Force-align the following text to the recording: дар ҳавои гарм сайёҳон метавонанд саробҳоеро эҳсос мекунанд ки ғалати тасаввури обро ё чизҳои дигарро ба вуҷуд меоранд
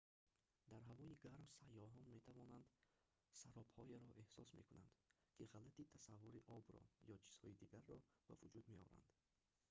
дар 0.71 0.81
ҳавои 0.89 1.19
гарм 1.23 1.43
сайёҳон 1.59 2.05
метавонанд 2.17 2.65
саробҳоеро 3.39 4.09
эҳсос 4.23 4.49
мекунанд 4.59 4.93
ки 5.35 5.43
ғалати 5.53 5.89
тасаввури 5.93 6.45
обро 6.57 6.81
ё 7.13 7.15
чизҳои 7.25 7.57
дигарро 7.61 7.97
ба 8.27 8.33
вуҷуд 8.41 8.65
меоранд 8.73 9.05